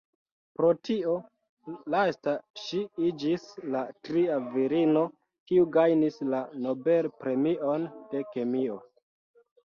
[0.59, 1.11] Pro tio
[1.95, 5.03] lasta ŝi iĝis la tria virino
[5.51, 7.85] kiu gajnis la Nobel-premion
[8.15, 8.79] de kemio.